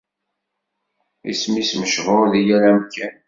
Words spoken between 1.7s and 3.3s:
mechur deg yal amkan.